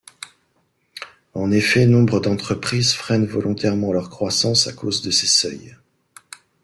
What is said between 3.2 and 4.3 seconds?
volontairement leur